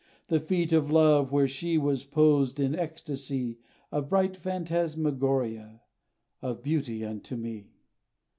[0.29, 3.57] The feet of love where she Was posed, in extacy,
[3.91, 5.83] Of bright phantasmagoria,
[6.41, 7.67] Of beauty unto me!